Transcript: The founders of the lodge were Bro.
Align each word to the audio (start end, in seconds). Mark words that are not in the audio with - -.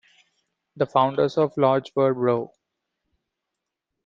The 0.77 0.87
founders 0.87 1.37
of 1.37 1.53
the 1.53 1.61
lodge 1.61 1.91
were 1.95 2.11
Bro. 2.15 2.51